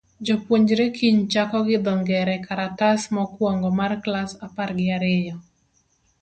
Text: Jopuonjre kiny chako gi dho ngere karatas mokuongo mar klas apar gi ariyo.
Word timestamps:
Jopuonjre 0.27 0.85
kiny 0.97 1.19
chako 1.31 1.59
gi 1.67 1.77
dho 1.85 1.93
ngere 2.01 2.35
karatas 2.45 3.01
mokuongo 3.15 3.69
mar 3.79 3.93
klas 4.03 4.31
apar 4.45 4.69
gi 4.77 4.87
ariyo. 4.97 5.35